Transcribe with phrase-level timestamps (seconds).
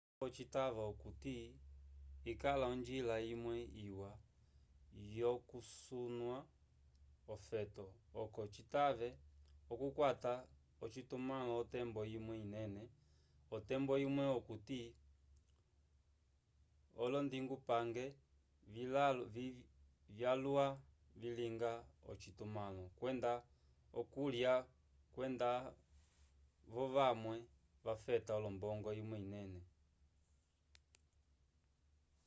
[0.23, 1.35] lacovo citava okuti
[2.31, 3.57] ikala onjila imwwe
[3.87, 4.11] iwa
[5.17, 6.37] yokucunya
[7.35, 7.85] ofeto
[8.23, 9.09] oco citave
[9.71, 10.33] okukwata
[10.83, 12.83] ocitumãlo otembo imwe inene
[13.55, 14.81] otembo imwe okuti
[17.03, 18.05] olondingupange
[20.17, 20.65] vyalwa
[21.19, 21.71] vilinga
[22.11, 23.31] ocitumãlo kwenda
[23.99, 24.53] okulya
[25.13, 27.37] kwenda-vo vamwe
[27.85, 29.61] vafeta olombongo imwe inene